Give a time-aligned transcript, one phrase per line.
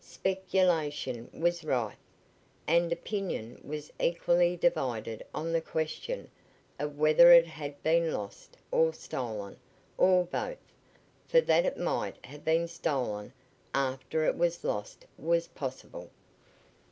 [0.03, 1.95] Speculation was rife,
[2.65, 6.27] and opinion was equally divided on the question
[6.79, 9.57] of whether it had been lost or stolen,
[9.99, 10.57] or both,
[11.27, 13.31] for that it might have been stolen
[13.75, 16.09] after it was lost was possible.